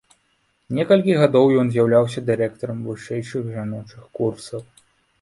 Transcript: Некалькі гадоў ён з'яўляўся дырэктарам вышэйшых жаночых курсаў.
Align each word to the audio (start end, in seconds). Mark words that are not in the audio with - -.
Некалькі 0.77 1.17
гадоў 1.25 1.53
ён 1.65 1.69
з'яўляўся 1.77 2.25
дырэктарам 2.33 2.83
вышэйшых 2.91 3.43
жаночых 3.55 4.13
курсаў. 4.21 4.71